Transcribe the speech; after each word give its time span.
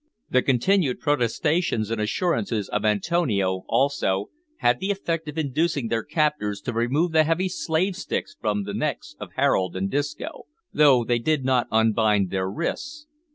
The 0.31 0.41
continued 0.41 0.99
protestations 0.99 1.91
and 1.91 2.01
assurances 2.01 2.69
of 2.69 2.83
Antonio, 2.83 3.65
also, 3.67 4.31
had 4.57 4.79
the 4.79 4.89
effect 4.89 5.27
of 5.27 5.37
inducing 5.37 5.89
their 5.89 6.01
captors 6.01 6.59
to 6.61 6.73
remove 6.73 7.11
the 7.11 7.23
heavy 7.23 7.47
slave 7.47 7.95
sticks 7.95 8.35
from 8.41 8.63
the 8.63 8.73
necks 8.73 9.15
of 9.19 9.33
Harold 9.35 9.75
and 9.75 9.91
Disco, 9.91 10.47
though 10.73 11.03
they 11.03 11.19
did 11.19 11.45
not 11.45 11.67
unbind 11.71 12.31
their 12.31 12.49
wrists. 12.49 13.05